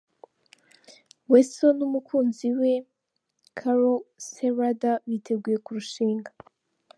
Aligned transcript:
Weasel 1.29 1.69
n'umukunzi 1.79 2.47
we 2.59 2.71
Carol 3.59 3.99
Sserwadda 4.25 4.91
biteguye 5.09 5.57
kurushinga. 5.65 6.31